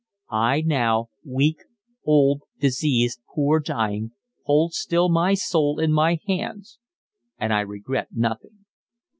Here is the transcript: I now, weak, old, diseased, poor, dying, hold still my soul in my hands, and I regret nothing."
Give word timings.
I 0.33 0.61
now, 0.61 1.09
weak, 1.23 1.57
old, 2.05 2.41
diseased, 2.59 3.21
poor, 3.35 3.59
dying, 3.59 4.13
hold 4.45 4.73
still 4.73 5.09
my 5.09 5.35
soul 5.35 5.79
in 5.79 5.93
my 5.93 6.17
hands, 6.27 6.79
and 7.37 7.53
I 7.53 7.59
regret 7.59 8.07
nothing." 8.11 8.65